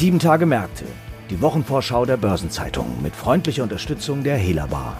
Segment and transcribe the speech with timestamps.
[0.00, 0.86] Sieben Tage Märkte.
[1.28, 4.96] Die Wochenvorschau der Börsenzeitung mit freundlicher Unterstützung der Hela Bar.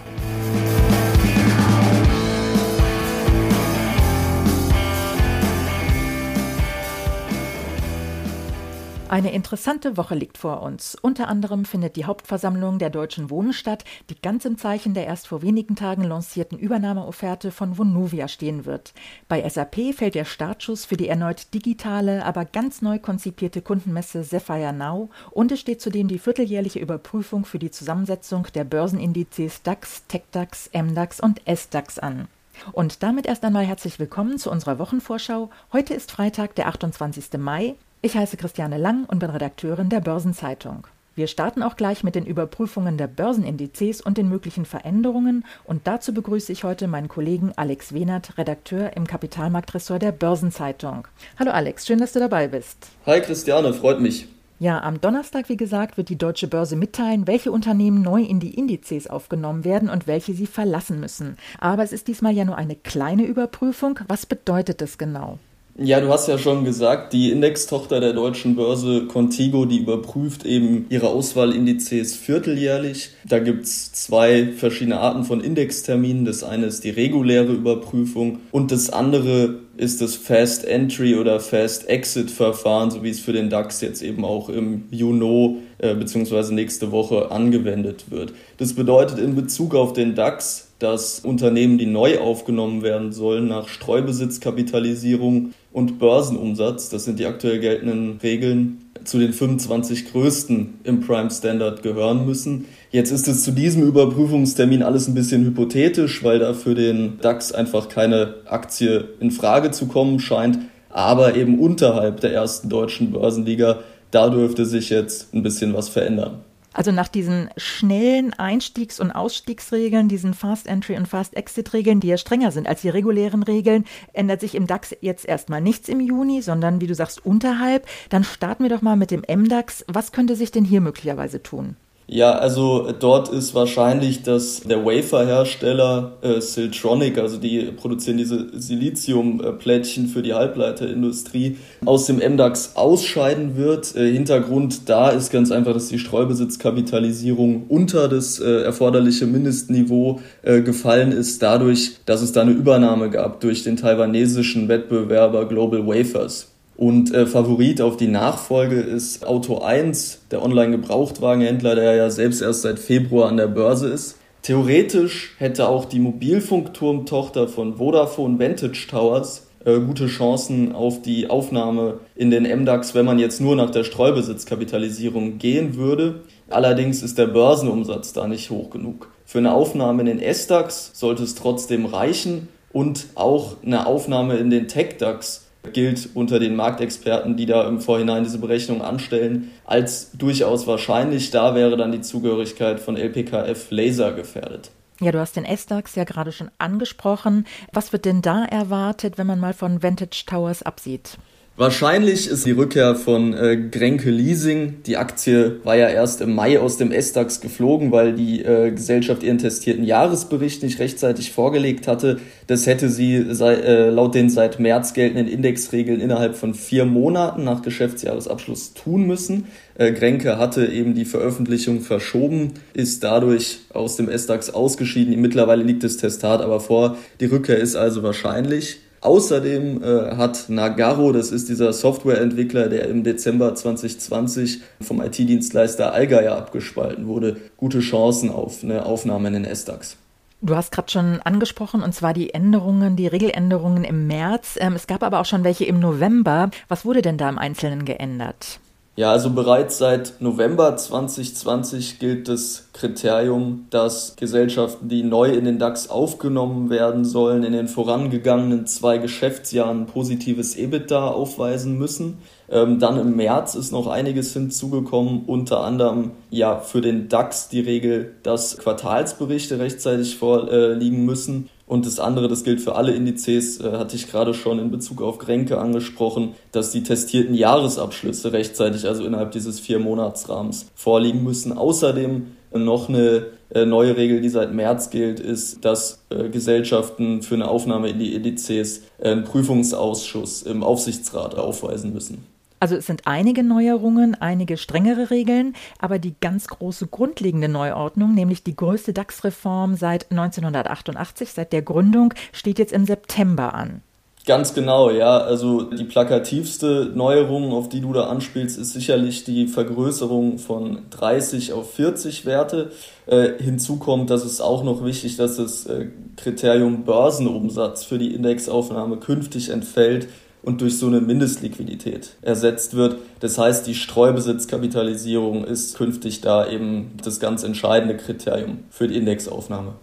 [9.11, 10.95] Eine interessante Woche liegt vor uns.
[10.95, 15.27] Unter anderem findet die Hauptversammlung der Deutschen Wohnen statt, die ganz im Zeichen der erst
[15.27, 18.93] vor wenigen Tagen lancierten Übernahmeofferte von Vonovia stehen wird.
[19.27, 24.71] Bei SAP fällt der Startschuss für die erneut digitale, aber ganz neu konzipierte Kundenmesse Sapphire
[24.71, 30.69] Now und es steht zudem die vierteljährliche Überprüfung für die Zusammensetzung der Börsenindizes DAX, TechDAX,
[30.71, 32.29] MDAX und SDAX an.
[32.71, 35.49] Und damit erst einmal herzlich willkommen zu unserer Wochenvorschau.
[35.73, 37.37] Heute ist Freitag, der 28.
[37.37, 37.75] Mai.
[38.03, 40.87] Ich heiße Christiane Lang und bin Redakteurin der Börsenzeitung.
[41.13, 46.11] Wir starten auch gleich mit den Überprüfungen der Börsenindizes und den möglichen Veränderungen und dazu
[46.11, 51.07] begrüße ich heute meinen Kollegen Alex Wehnert, Redakteur im Kapitalmarktressort der Börsenzeitung.
[51.37, 52.87] Hallo Alex, schön, dass du dabei bist.
[53.05, 54.27] Hi Christiane, freut mich.
[54.57, 58.55] Ja, am Donnerstag, wie gesagt, wird die Deutsche Börse mitteilen, welche Unternehmen neu in die
[58.55, 61.37] Indizes aufgenommen werden und welche sie verlassen müssen.
[61.59, 63.99] Aber es ist diesmal ja nur eine kleine Überprüfung.
[64.07, 65.37] Was bedeutet das genau?
[65.83, 70.85] Ja, du hast ja schon gesagt, die Indextochter der deutschen Börse Contigo, die überprüft eben
[70.89, 73.09] ihre Auswahlindizes vierteljährlich.
[73.27, 76.25] Da gibt's zwei verschiedene Arten von Indexterminen.
[76.25, 81.89] Das eine ist die reguläre Überprüfung und das andere ist das Fast Entry oder Fast
[81.89, 86.53] Exit Verfahren, so wie es für den DAX jetzt eben auch im Juni äh, bzw.
[86.53, 88.33] nächste Woche angewendet wird.
[88.57, 93.67] Das bedeutet in Bezug auf den DAX, dass Unternehmen, die neu aufgenommen werden sollen, nach
[93.67, 101.31] Streubesitzkapitalisierung und Börsenumsatz, das sind die aktuell geltenden Regeln, zu den 25 größten im Prime
[101.31, 102.65] Standard gehören müssen.
[102.91, 107.51] Jetzt ist es zu diesem Überprüfungstermin alles ein bisschen hypothetisch, weil da für den DAX
[107.51, 110.59] einfach keine Aktie in Frage zu kommen scheint.
[110.89, 113.79] Aber eben unterhalb der ersten deutschen Börsenliga,
[114.11, 116.41] da dürfte sich jetzt ein bisschen was verändern.
[116.73, 122.07] Also nach diesen schnellen Einstiegs- und Ausstiegsregeln, diesen Fast Entry und Fast Exit Regeln, die
[122.07, 125.99] ja strenger sind als die regulären Regeln, ändert sich im DAX jetzt erstmal nichts im
[125.99, 127.87] Juni, sondern wie du sagst unterhalb.
[128.09, 129.83] Dann starten wir doch mal mit dem MDAX.
[129.87, 131.75] Was könnte sich denn hier möglicherweise tun?
[132.13, 140.07] Ja, also dort ist wahrscheinlich, dass der Wafer-Hersteller äh, Siltronic, also die produzieren diese Siliziumplättchen
[140.07, 141.55] für die Halbleiterindustrie,
[141.85, 143.95] aus dem MDAX ausscheiden wird.
[143.95, 150.59] Äh, Hintergrund da ist ganz einfach, dass die Streubesitzkapitalisierung unter das äh, erforderliche Mindestniveau äh,
[150.59, 156.50] gefallen ist, dadurch, dass es da eine Übernahme gab durch den taiwanesischen Wettbewerber Global Wafers.
[156.81, 162.63] Und äh, Favorit auf die Nachfolge ist Auto 1, der Online-Gebrauchtwagenhändler, der ja selbst erst
[162.63, 164.17] seit Februar an der Börse ist.
[164.41, 171.99] Theoretisch hätte auch die Mobilfunkturmtochter von Vodafone Vantage Towers äh, gute Chancen auf die Aufnahme
[172.15, 176.21] in den MDAX, wenn man jetzt nur nach der Streubesitzkapitalisierung gehen würde.
[176.49, 179.11] Allerdings ist der Börsenumsatz da nicht hoch genug.
[179.23, 184.49] Für eine Aufnahme in den SDAX sollte es trotzdem reichen und auch eine Aufnahme in
[184.49, 190.67] den TechDAX gilt unter den Marktexperten, die da im Vorhinein diese Berechnung anstellen, als durchaus
[190.67, 191.31] wahrscheinlich.
[191.31, 194.71] Da wäre dann die Zugehörigkeit von LPKF Laser gefährdet.
[194.99, 197.45] Ja, du hast den S-DAX ja gerade schon angesprochen.
[197.73, 201.17] Was wird denn da erwartet, wenn man mal von Vantage Towers absieht?
[201.57, 204.81] Wahrscheinlich ist die Rückkehr von äh, Grenke Leasing.
[204.85, 209.21] Die Aktie war ja erst im Mai aus dem S-DAX geflogen, weil die äh, Gesellschaft
[209.21, 212.21] ihren testierten Jahresbericht nicht rechtzeitig vorgelegt hatte.
[212.47, 217.43] Das hätte sie sei, äh, laut den seit März geltenden Indexregeln innerhalb von vier Monaten
[217.43, 219.47] nach Geschäftsjahresabschluss tun müssen.
[219.75, 225.19] Äh, Grenke hatte eben die Veröffentlichung verschoben, ist dadurch aus dem S-DAX ausgeschieden.
[225.19, 226.95] Mittlerweile liegt das Testat aber vor.
[227.19, 228.79] Die Rückkehr ist also wahrscheinlich.
[229.01, 236.37] Außerdem äh, hat Nagaro, das ist dieser Softwareentwickler, der im Dezember 2020 vom IT-Dienstleister Allgeier
[236.37, 239.97] abgespalten wurde, gute Chancen auf eine Aufnahme in den S-DAX.
[240.43, 244.57] Du hast gerade schon angesprochen, und zwar die Änderungen, die Regeländerungen im März.
[244.59, 246.51] Ähm, es gab aber auch schon welche im November.
[246.67, 248.59] Was wurde denn da im Einzelnen geändert?
[249.01, 255.57] Ja, also bereits seit November 2020 gilt das Kriterium, dass Gesellschaften, die neu in den
[255.57, 262.19] DAX aufgenommen werden sollen, in den vorangegangenen zwei Geschäftsjahren positives EBITDA aufweisen müssen.
[262.47, 267.61] Ähm, dann im März ist noch einiges hinzugekommen, unter anderem ja für den DAX die
[267.61, 273.71] Regel, dass Quartalsberichte rechtzeitig vorliegen müssen und das andere, das gilt für alle Indizes, äh,
[273.71, 279.05] hatte ich gerade schon in Bezug auf Grenke angesprochen, dass die testierten Jahresabschlüsse rechtzeitig, also
[279.05, 281.53] innerhalb dieses vier Monatsrahmens, vorliegen müssen.
[281.53, 287.35] Außerdem noch eine äh, neue Regel, die seit März gilt, ist, dass äh, Gesellschaften für
[287.35, 292.30] eine Aufnahme in die Indizes einen Prüfungsausschuss im Aufsichtsrat aufweisen müssen.
[292.61, 298.43] Also es sind einige Neuerungen, einige strengere Regeln, aber die ganz große grundlegende Neuordnung, nämlich
[298.43, 303.81] die größte DAX-Reform seit 1988, seit der Gründung, steht jetzt im September an.
[304.27, 305.17] Ganz genau, ja.
[305.17, 311.53] Also die plakativste Neuerung, auf die du da anspielst, ist sicherlich die Vergrößerung von 30
[311.53, 312.71] auf 40 Werte.
[313.07, 318.13] Äh, hinzu kommt, dass es auch noch wichtig, dass das äh, Kriterium Börsenumsatz für die
[318.13, 320.07] Indexaufnahme künftig entfällt
[320.43, 322.97] und durch so eine Mindestliquidität ersetzt wird.
[323.19, 329.73] Das heißt, die Streubesitzkapitalisierung ist künftig da eben das ganz entscheidende Kriterium für die Indexaufnahme.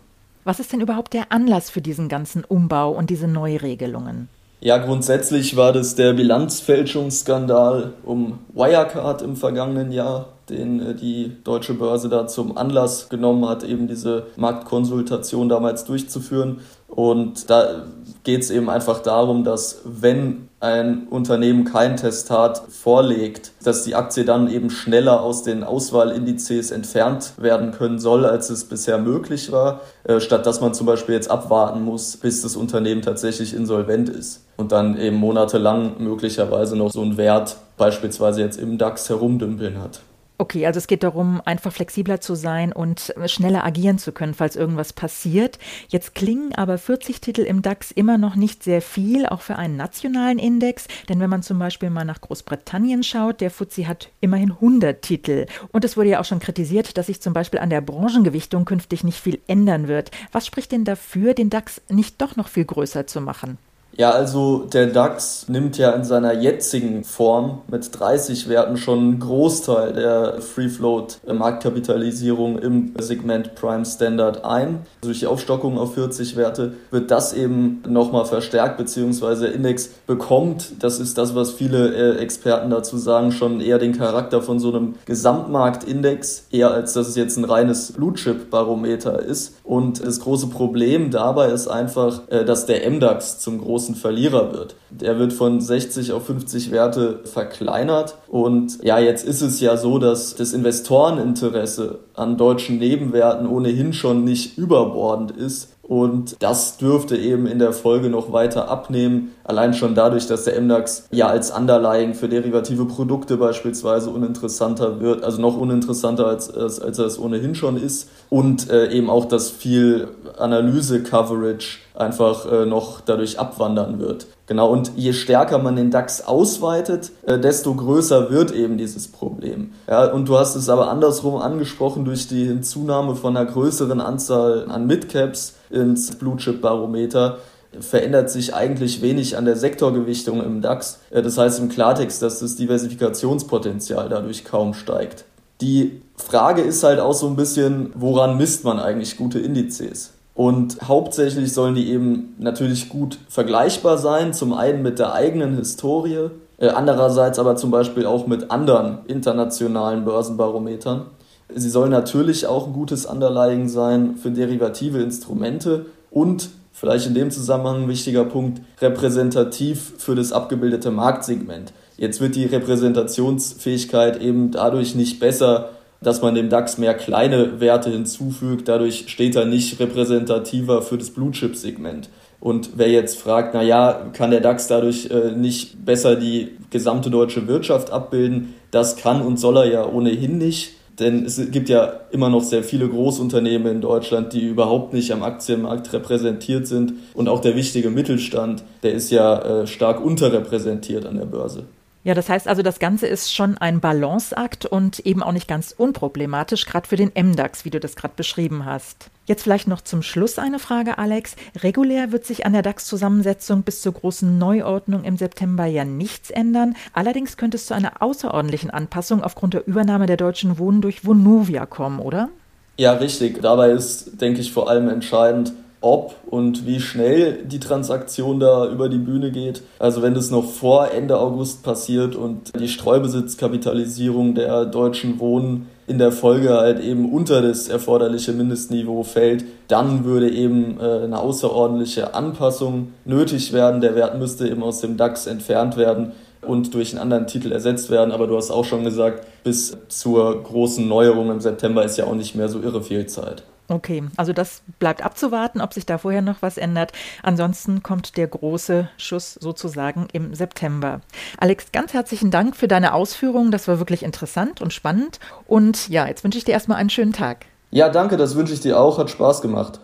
[0.44, 4.28] Was ist denn überhaupt der Anlass für diesen ganzen Umbau und diese Neuregelungen?
[4.60, 11.74] Ja, grundsätzlich war das der Bilanzfälschungsskandal um Wirecard im vergangenen Jahr, den äh, die deutsche
[11.74, 16.58] Börse da zum Anlass genommen hat, eben diese Marktkonsultation damals durchzuführen.
[16.88, 17.84] Und da
[18.24, 24.24] geht es eben einfach darum, dass wenn ein Unternehmen kein Testat vorlegt, dass die Aktie
[24.24, 29.82] dann eben schneller aus den Auswahlindizes entfernt werden können soll, als es bisher möglich war,
[30.04, 34.44] äh, statt dass man zum Beispiel jetzt abwarten muss, bis das Unternehmen tatsächlich insolvent ist
[34.56, 40.00] und dann eben monatelang möglicherweise noch so einen Wert beispielsweise jetzt im DAX herumdümpeln hat.
[40.40, 44.54] Okay, also es geht darum, einfach flexibler zu sein und schneller agieren zu können, falls
[44.54, 45.58] irgendwas passiert.
[45.88, 49.76] Jetzt klingen aber 40 Titel im DAX immer noch nicht sehr viel, auch für einen
[49.76, 50.86] nationalen Index.
[51.08, 55.46] Denn wenn man zum Beispiel mal nach Großbritannien schaut, der FTSE hat immerhin 100 Titel.
[55.72, 59.02] Und es wurde ja auch schon kritisiert, dass sich zum Beispiel an der Branchengewichtung künftig
[59.02, 60.12] nicht viel ändern wird.
[60.30, 63.58] Was spricht denn dafür, den DAX nicht doch noch viel größer zu machen?
[63.98, 69.18] Ja, also der DAX nimmt ja in seiner jetzigen Form mit 30 Werten schon einen
[69.18, 74.86] Großteil der Free Float Marktkapitalisierung im Segment Prime Standard ein.
[75.00, 80.74] Durch die Aufstockung auf 40 Werte wird das eben nochmal verstärkt, beziehungsweise der Index bekommt,
[80.78, 84.68] das ist das, was viele äh, Experten dazu sagen, schon eher den Charakter von so
[84.68, 89.56] einem Gesamtmarktindex, eher als dass es jetzt ein reines Blue Chip Barometer ist.
[89.64, 94.52] Und das große Problem dabei ist einfach, äh, dass der MDAX zum großen großen Verlierer
[94.52, 94.76] wird.
[94.90, 98.16] Der wird von 60 auf 50 Werte verkleinert.
[98.28, 104.24] Und ja, jetzt ist es ja so, dass das Investoreninteresse an deutschen Nebenwerten ohnehin schon
[104.24, 105.74] nicht überbordend ist.
[105.88, 109.34] Und das dürfte eben in der Folge noch weiter abnehmen.
[109.42, 115.24] Allein schon dadurch, dass der MDAX ja als Underlying für derivative Produkte beispielsweise uninteressanter wird,
[115.24, 118.10] also noch uninteressanter als, als, als er es ohnehin schon ist.
[118.28, 124.26] Und äh, eben auch, dass viel Analyse-Coverage einfach äh, noch dadurch abwandern wird.
[124.46, 129.72] Genau, und je stärker man den DAX ausweitet, äh, desto größer wird eben dieses Problem.
[129.88, 134.66] Ja, und du hast es aber andersrum angesprochen durch die Hinzunahme von einer größeren Anzahl
[134.68, 137.38] an Midcaps ins Blue Chip Barometer
[137.80, 141.00] verändert sich eigentlich wenig an der Sektorgewichtung im DAX.
[141.10, 145.24] Äh, das heißt im Klartext, dass das Diversifikationspotenzial dadurch kaum steigt.
[145.60, 150.12] Die Frage ist halt auch so ein bisschen, woran misst man eigentlich gute Indizes?
[150.34, 156.30] Und hauptsächlich sollen die eben natürlich gut vergleichbar sein, zum einen mit der eigenen Historie,
[156.58, 161.06] äh, andererseits aber zum Beispiel auch mit anderen internationalen Börsenbarometern.
[161.54, 167.30] Sie sollen natürlich auch ein gutes Underlying sein für derivative Instrumente und vielleicht in dem
[167.30, 171.72] Zusammenhang ein wichtiger Punkt, repräsentativ für das abgebildete Marktsegment.
[171.96, 175.70] Jetzt wird die Repräsentationsfähigkeit eben dadurch nicht besser,
[176.00, 178.68] dass man dem DAX mehr kleine Werte hinzufügt.
[178.68, 182.08] Dadurch steht er nicht repräsentativer für das Blue Chip Segment.
[182.40, 187.10] Und wer jetzt fragt, na ja, kann der DAX dadurch äh, nicht besser die gesamte
[187.10, 188.54] deutsche Wirtschaft abbilden?
[188.70, 190.77] Das kann und soll er ja ohnehin nicht.
[190.98, 195.22] Denn es gibt ja immer noch sehr viele Großunternehmen in Deutschland, die überhaupt nicht am
[195.22, 196.94] Aktienmarkt repräsentiert sind.
[197.14, 201.66] Und auch der wichtige Mittelstand, der ist ja äh, stark unterrepräsentiert an der Börse.
[202.04, 205.74] Ja, das heißt also, das Ganze ist schon ein Balanceakt und eben auch nicht ganz
[205.76, 209.10] unproblematisch, gerade für den MDAX, wie du das gerade beschrieben hast.
[209.26, 211.36] Jetzt vielleicht noch zum Schluss eine Frage, Alex.
[211.62, 216.76] Regulär wird sich an der DAX-Zusammensetzung bis zur großen Neuordnung im September ja nichts ändern.
[216.94, 221.66] Allerdings könnte es zu einer außerordentlichen Anpassung aufgrund der Übernahme der Deutschen Wohnen durch Vonovia
[221.66, 222.30] kommen, oder?
[222.78, 223.42] Ja, richtig.
[223.42, 228.88] Dabei ist, denke ich, vor allem entscheidend, ob und wie schnell die Transaktion da über
[228.88, 229.62] die Bühne geht.
[229.78, 235.98] Also wenn das noch vor Ende August passiert und die Streubesitzkapitalisierung der deutschen Wohnen in
[235.98, 242.14] der Folge halt eben unter das erforderliche Mindestniveau fällt, dann würde eben äh, eine außerordentliche
[242.14, 243.80] Anpassung nötig werden.
[243.80, 247.90] Der Wert müsste eben aus dem DAX entfernt werden und durch einen anderen Titel ersetzt
[247.90, 248.12] werden.
[248.12, 252.14] Aber du hast auch schon gesagt, bis zur großen Neuerung im September ist ja auch
[252.14, 253.42] nicht mehr so irre viel Zeit.
[253.70, 256.92] Okay, also das bleibt abzuwarten, ob sich da vorher noch was ändert.
[257.22, 261.02] Ansonsten kommt der große Schuss sozusagen im September.
[261.36, 263.50] Alex, ganz herzlichen Dank für deine Ausführungen.
[263.50, 265.20] Das war wirklich interessant und spannend.
[265.46, 267.44] Und ja, jetzt wünsche ich dir erstmal einen schönen Tag.
[267.70, 268.96] Ja, danke, das wünsche ich dir auch.
[268.96, 269.80] Hat Spaß gemacht.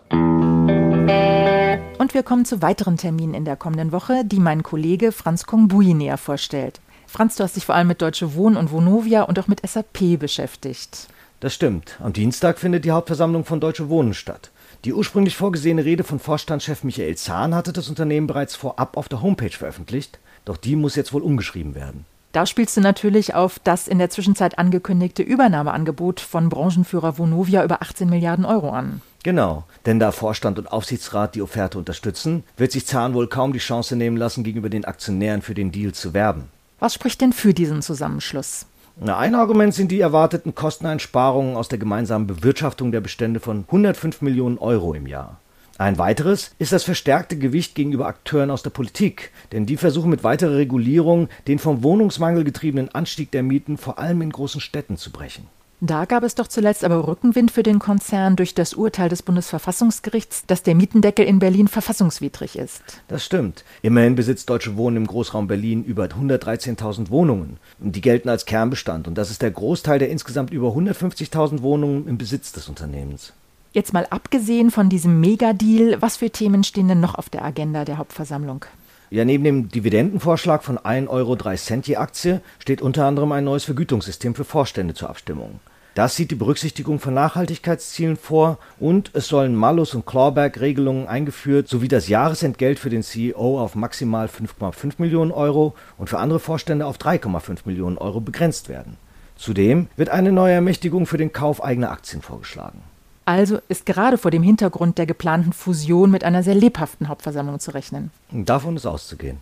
[1.98, 5.92] Und wir kommen zu weiteren Terminen in der kommenden Woche, die mein Kollege Franz Kongbui
[5.92, 6.80] näher vorstellt.
[7.06, 10.18] Franz, du hast dich vor allem mit Deutsche Wohnen und Vonovia und auch mit SAP
[10.18, 11.08] beschäftigt.
[11.44, 11.98] Das stimmt.
[12.00, 14.50] Am Dienstag findet die Hauptversammlung von Deutsche Wohnen statt.
[14.86, 19.20] Die ursprünglich vorgesehene Rede von Vorstandschef Michael Zahn hatte das Unternehmen bereits vorab auf der
[19.20, 22.06] Homepage veröffentlicht, doch die muss jetzt wohl umgeschrieben werden.
[22.32, 27.82] Da spielst du natürlich auf das in der Zwischenzeit angekündigte Übernahmeangebot von Branchenführer Vonovia über
[27.82, 29.02] 18 Milliarden Euro an.
[29.22, 33.58] Genau, denn da Vorstand und Aufsichtsrat die Offerte unterstützen, wird sich Zahn wohl kaum die
[33.58, 36.44] Chance nehmen lassen, gegenüber den Aktionären für den Deal zu werben.
[36.78, 38.64] Was spricht denn für diesen Zusammenschluss?
[39.00, 44.56] Ein Argument sind die erwarteten Kosteneinsparungen aus der gemeinsamen Bewirtschaftung der Bestände von 105 Millionen
[44.58, 45.40] Euro im Jahr.
[45.78, 50.22] Ein weiteres ist das verstärkte Gewicht gegenüber Akteuren aus der Politik, denn die versuchen mit
[50.22, 55.10] weiterer Regulierung den vom Wohnungsmangel getriebenen Anstieg der Mieten vor allem in großen Städten zu
[55.10, 55.48] brechen.
[55.86, 60.46] Da gab es doch zuletzt aber Rückenwind für den Konzern durch das Urteil des Bundesverfassungsgerichts,
[60.46, 62.82] dass der Mietendeckel in Berlin verfassungswidrig ist.
[63.06, 63.64] Das stimmt.
[63.82, 67.58] Immerhin besitzt Deutsche Wohnen im Großraum Berlin über 113.000 Wohnungen.
[67.80, 72.16] Die gelten als Kernbestand und das ist der Großteil der insgesamt über 150.000 Wohnungen im
[72.16, 73.34] Besitz des Unternehmens.
[73.74, 77.84] Jetzt mal abgesehen von diesem Megadeal, was für Themen stehen denn noch auf der Agenda
[77.84, 78.64] der Hauptversammlung?
[79.10, 81.36] Ja, neben dem Dividendenvorschlag von 1,03 Euro
[81.82, 85.60] je Aktie steht unter anderem ein neues Vergütungssystem für Vorstände zur Abstimmung.
[85.94, 91.86] Das sieht die Berücksichtigung von Nachhaltigkeitszielen vor und es sollen Malus- und Clawback-Regelungen eingeführt sowie
[91.86, 96.98] das Jahresentgelt für den CEO auf maximal 5,5 Millionen Euro und für andere Vorstände auf
[96.98, 98.96] 3,5 Millionen Euro begrenzt werden.
[99.36, 102.80] Zudem wird eine neue Ermächtigung für den Kauf eigener Aktien vorgeschlagen.
[103.24, 107.72] Also ist gerade vor dem Hintergrund der geplanten Fusion mit einer sehr lebhaften Hauptversammlung zu
[107.72, 108.10] rechnen.
[108.32, 109.38] Davon ist auszugehen.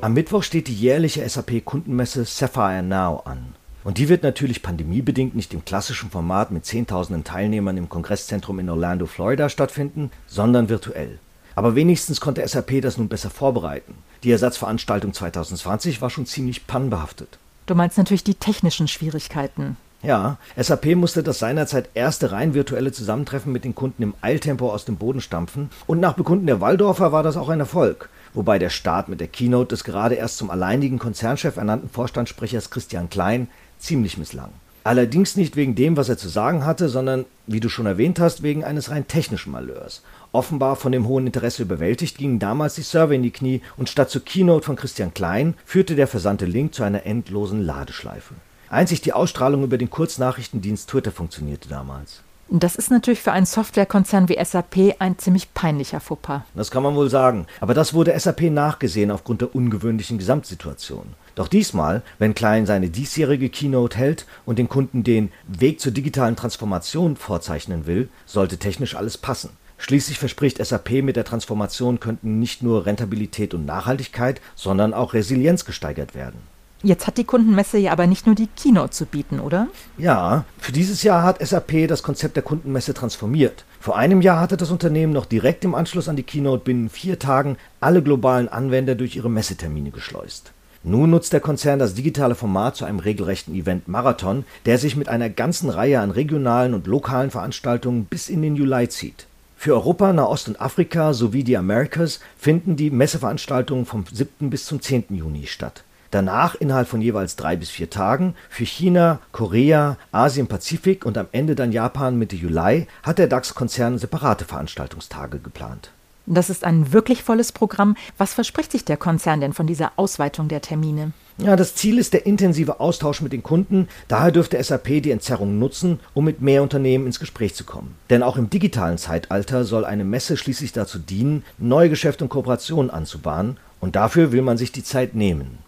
[0.00, 3.56] Am Mittwoch steht die jährliche SAP-Kundenmesse Sapphire Now an.
[3.86, 8.68] Und die wird natürlich pandemiebedingt nicht im klassischen Format mit Zehntausenden Teilnehmern im Kongresszentrum in
[8.68, 11.20] Orlando, Florida stattfinden, sondern virtuell.
[11.54, 13.94] Aber wenigstens konnte SAP das nun besser vorbereiten.
[14.24, 17.38] Die Ersatzveranstaltung 2020 war schon ziemlich pannenbehaftet.
[17.66, 19.76] Du meinst natürlich die technischen Schwierigkeiten.
[20.02, 24.84] Ja, SAP musste das seinerzeit erste rein virtuelle Zusammentreffen mit den Kunden im Eiltempo aus
[24.84, 28.70] dem Boden stampfen und nach Bekunden der Waldorfer war das auch ein Erfolg, wobei der
[28.70, 34.18] Start mit der Keynote des gerade erst zum alleinigen Konzernchef ernannten Vorstandssprechers Christian Klein ziemlich
[34.18, 34.50] misslang.
[34.86, 38.44] Allerdings nicht wegen dem, was er zu sagen hatte, sondern, wie du schon erwähnt hast,
[38.44, 40.02] wegen eines rein technischen Malheurs.
[40.30, 44.10] Offenbar von dem hohen Interesse überwältigt gingen damals die Server in die Knie und statt
[44.10, 48.34] zur Keynote von Christian Klein führte der versandte Link zu einer endlosen Ladeschleife.
[48.68, 52.22] Einzig die Ausstrahlung über den Kurznachrichtendienst Twitter funktionierte damals.
[52.48, 56.42] Das ist natürlich für einen Softwarekonzern wie SAP ein ziemlich peinlicher Fauxpas.
[56.54, 57.46] Das kann man wohl sagen.
[57.60, 61.14] Aber das wurde SAP nachgesehen aufgrund der ungewöhnlichen Gesamtsituation.
[61.34, 66.36] Doch diesmal, wenn Klein seine diesjährige Keynote hält und den Kunden den Weg zur digitalen
[66.36, 69.50] Transformation vorzeichnen will, sollte technisch alles passen.
[69.78, 75.64] Schließlich verspricht SAP mit der Transformation könnten nicht nur Rentabilität und Nachhaltigkeit, sondern auch Resilienz
[75.64, 76.40] gesteigert werden.
[76.82, 79.68] Jetzt hat die Kundenmesse ja aber nicht nur die Keynote zu bieten, oder?
[79.96, 83.64] Ja, für dieses Jahr hat SAP das Konzept der Kundenmesse transformiert.
[83.80, 87.18] Vor einem Jahr hatte das Unternehmen noch direkt im Anschluss an die Keynote binnen vier
[87.18, 90.52] Tagen alle globalen Anwender durch ihre Messetermine geschleust.
[90.84, 95.08] Nun nutzt der Konzern das digitale Format zu einem regelrechten Event Marathon, der sich mit
[95.08, 99.26] einer ganzen Reihe an regionalen und lokalen Veranstaltungen bis in den Juli zieht.
[99.56, 104.50] Für Europa, Nahost und Afrika sowie die Americas finden die Messeveranstaltungen vom 7.
[104.50, 105.06] bis zum 10.
[105.10, 105.82] Juni statt.
[106.10, 111.26] Danach innerhalb von jeweils drei bis vier Tagen für China, Korea, Asien, Pazifik und am
[111.32, 115.90] Ende dann Japan Mitte Juli hat der DAX-Konzern separate Veranstaltungstage geplant.
[116.26, 117.96] Das ist ein wirklich volles Programm.
[118.18, 121.12] Was verspricht sich der Konzern denn von dieser Ausweitung der Termine?
[121.38, 123.88] Ja, das Ziel ist der intensive Austausch mit den Kunden.
[124.08, 127.94] Daher dürfte SAP die Entzerrung nutzen, um mit mehr Unternehmen ins Gespräch zu kommen.
[128.10, 132.90] Denn auch im digitalen Zeitalter soll eine Messe schließlich dazu dienen, neue Geschäfte und Kooperationen
[132.90, 133.58] anzubahnen.
[133.80, 135.58] Und dafür will man sich die Zeit nehmen.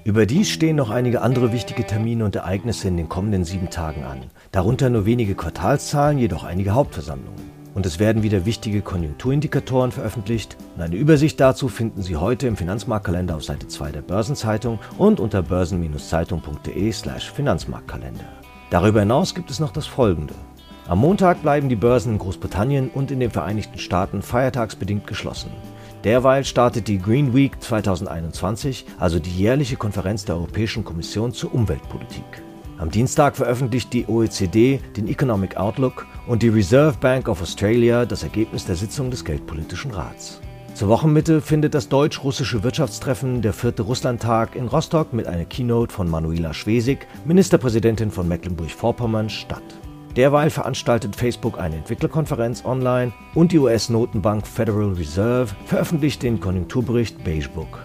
[0.08, 4.22] Überdies stehen noch einige andere wichtige Termine und Ereignisse in den kommenden sieben Tagen an.
[4.52, 7.50] Darunter nur wenige Quartalszahlen, jedoch einige Hauptversammlungen.
[7.74, 10.56] Und es werden wieder wichtige Konjunkturindikatoren veröffentlicht.
[10.74, 15.20] Und eine Übersicht dazu finden Sie heute im Finanzmarktkalender auf Seite 2 der Börsenzeitung und
[15.20, 18.24] unter börsen-zeitung.de/slash Finanzmarktkalender.
[18.70, 20.32] Darüber hinaus gibt es noch das folgende.
[20.88, 25.50] Am Montag bleiben die Börsen in Großbritannien und in den Vereinigten Staaten feiertagsbedingt geschlossen.
[26.04, 32.24] Derweil startet die Green Week 2021, also die jährliche Konferenz der Europäischen Kommission zur Umweltpolitik.
[32.78, 38.22] Am Dienstag veröffentlicht die OECD den Economic Outlook und die Reserve Bank of Australia das
[38.22, 40.40] Ergebnis der Sitzung des Geldpolitischen Rats.
[40.74, 46.08] Zur Wochenmitte findet das deutsch-russische Wirtschaftstreffen der vierte Russlandtag in Rostock mit einer Keynote von
[46.08, 49.64] Manuela Schwesig, Ministerpräsidentin von Mecklenburg-Vorpommern, statt.
[50.18, 57.48] Derweil veranstaltet Facebook eine Entwicklerkonferenz online und die US-Notenbank Federal Reserve veröffentlicht den Konjunkturbericht Beige
[57.48, 57.78] Book.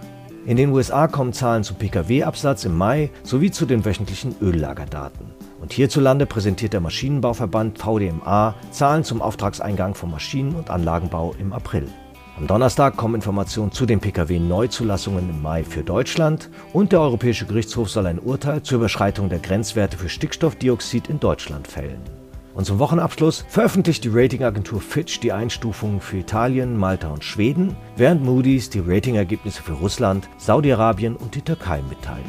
[0.47, 5.27] In den USA kommen Zahlen zum Pkw-Absatz im Mai sowie zu den wöchentlichen Öllagerdaten.
[5.61, 11.87] Und hierzulande präsentiert der Maschinenbauverband VDMA Zahlen zum Auftragseingang vom Maschinen- und Anlagenbau im April.
[12.35, 17.91] Am Donnerstag kommen Informationen zu den Pkw-Neuzulassungen im Mai für Deutschland und der Europäische Gerichtshof
[17.91, 22.22] soll ein Urteil zur Überschreitung der Grenzwerte für Stickstoffdioxid in Deutschland fällen.
[22.55, 28.23] Und zum Wochenabschluss veröffentlicht die Ratingagentur Fitch die Einstufungen für Italien, Malta und Schweden, während
[28.23, 32.23] Moody's die Ratingergebnisse für Russland, Saudi-Arabien und die Türkei mitteilt.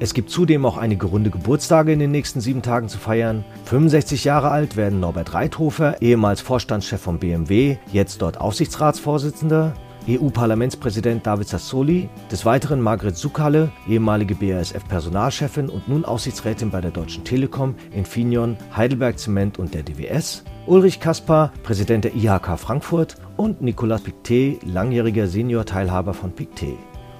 [0.00, 3.44] Es gibt zudem auch einige runde Geburtstage in den nächsten sieben Tagen zu feiern.
[3.66, 9.74] 65 Jahre alt werden Norbert Reithofer, ehemals Vorstandschef von BMW, jetzt dort Aufsichtsratsvorsitzender.
[10.06, 17.24] EU-Parlamentspräsident David Sassoli, des Weiteren Margret Sukalle, ehemalige BASF-Personalchefin und nun Aufsichtsrätin bei der Deutschen
[17.24, 24.02] Telekom, Infineon, Heidelberg Zement und der DWS, Ulrich Kaspar, Präsident der IHK Frankfurt und Nicolas
[24.02, 26.76] Pictet, langjähriger Senior-Teilhaber von Pictet.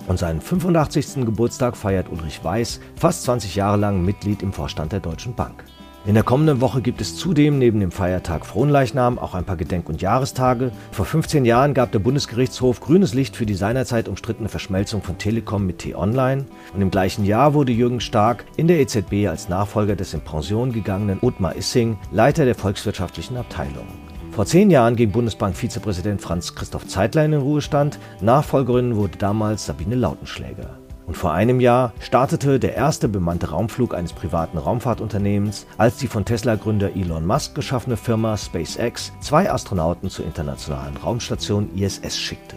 [0.06, 1.24] Und seinen 85.
[1.24, 5.64] Geburtstag feiert Ulrich Weiß, fast 20 Jahre lang Mitglied im Vorstand der Deutschen Bank.
[6.06, 9.88] In der kommenden Woche gibt es zudem neben dem Feiertag Fronleichnam auch ein paar Gedenk-
[9.88, 10.70] und Jahrestage.
[10.92, 15.64] Vor 15 Jahren gab der Bundesgerichtshof grünes Licht für die seinerzeit umstrittene Verschmelzung von Telekom
[15.64, 16.44] mit T-Online.
[16.74, 20.74] Und im gleichen Jahr wurde Jürgen Stark in der EZB als Nachfolger des in Pension
[20.74, 23.86] gegangenen Ottmar Issing Leiter der volkswirtschaftlichen Abteilung.
[24.32, 27.98] Vor zehn Jahren ging Bundesbank-Vizepräsident Franz Christoph Zeitler in Ruhestand.
[28.20, 30.83] Nachfolgerin wurde damals Sabine Lautenschläger.
[31.06, 36.24] Und vor einem Jahr startete der erste bemannte Raumflug eines privaten Raumfahrtunternehmens, als die von
[36.24, 42.56] Tesla-Gründer Elon Musk geschaffene Firma SpaceX zwei Astronauten zur internationalen Raumstation ISS schickte.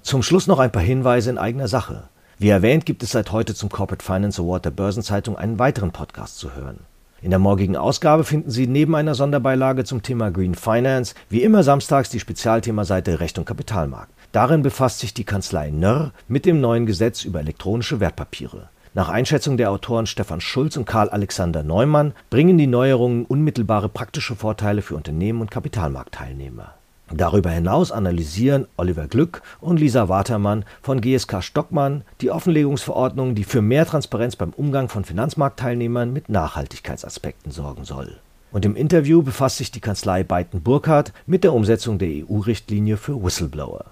[0.00, 2.08] Zum Schluss noch ein paar Hinweise in eigener Sache.
[2.38, 6.38] Wie erwähnt, gibt es seit heute zum Corporate Finance Award der Börsenzeitung einen weiteren Podcast
[6.38, 6.87] zu hören.
[7.20, 11.64] In der morgigen Ausgabe finden Sie neben einer Sonderbeilage zum Thema Green Finance wie immer
[11.64, 14.12] samstags die Spezialthemaseite Recht und Kapitalmarkt.
[14.30, 18.68] Darin befasst sich die Kanzlei Nörr mit dem neuen Gesetz über elektronische Wertpapiere.
[18.94, 24.36] Nach Einschätzung der Autoren Stefan Schulz und Karl Alexander Neumann bringen die Neuerungen unmittelbare praktische
[24.36, 26.77] Vorteile für Unternehmen und Kapitalmarktteilnehmer.
[27.12, 33.62] Darüber hinaus analysieren Oliver Glück und Lisa Watermann von GSK Stockmann die Offenlegungsverordnung, die für
[33.62, 38.18] mehr Transparenz beim Umgang von Finanzmarktteilnehmern mit Nachhaltigkeitsaspekten sorgen soll.
[38.52, 43.22] Und im Interview befasst sich die Kanzlei Beiten Burkhardt mit der Umsetzung der EU-Richtlinie für
[43.22, 43.86] Whistleblower.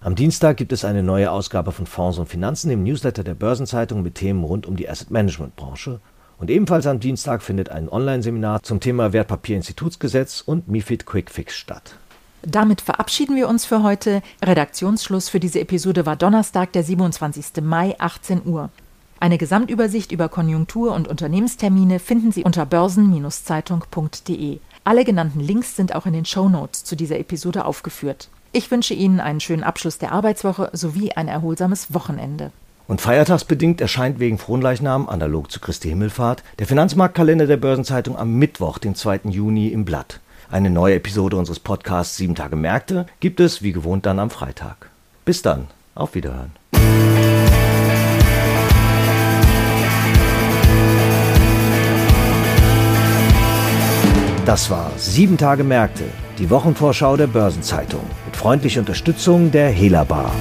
[0.00, 4.02] Am Dienstag gibt es eine neue Ausgabe von Fonds und Finanzen im Newsletter der Börsenzeitung
[4.02, 6.00] mit Themen rund um die Asset Management Branche.
[6.38, 11.99] Und ebenfalls am Dienstag findet ein Online-Seminar zum Thema Wertpapierinstitutsgesetz und MIFID Quick Fix statt.
[12.42, 14.22] Damit verabschieden wir uns für heute.
[14.42, 17.62] Redaktionsschluss für diese Episode war Donnerstag, der 27.
[17.62, 18.70] Mai, 18 Uhr.
[19.18, 24.58] Eine Gesamtübersicht über Konjunktur- und Unternehmenstermine finden Sie unter börsen-zeitung.de.
[24.84, 28.28] Alle genannten Links sind auch in den Show Notes zu dieser Episode aufgeführt.
[28.52, 32.50] Ich wünsche Ihnen einen schönen Abschluss der Arbeitswoche sowie ein erholsames Wochenende.
[32.88, 38.78] Und feiertagsbedingt erscheint wegen Fronleichnam, analog zu Christi Himmelfahrt, der Finanzmarktkalender der Börsenzeitung am Mittwoch,
[38.78, 39.20] den 2.
[39.24, 40.18] Juni, im Blatt.
[40.52, 44.90] Eine neue Episode unseres Podcasts 7 Tage Märkte gibt es wie gewohnt dann am Freitag.
[45.24, 46.50] Bis dann, auf Wiederhören.
[54.44, 56.02] Das war 7 Tage Märkte,
[56.40, 60.32] die Wochenvorschau der Börsenzeitung mit freundlicher Unterstützung der Hela Bar.